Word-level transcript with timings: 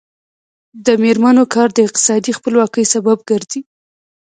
د 0.85 0.87
میرمنو 1.03 1.43
کار 1.53 1.69
د 1.73 1.77
اقتصادي 1.87 2.31
خپلواکۍ 2.37 2.85
سبب 2.93 3.17
ګرځي. 3.29 3.61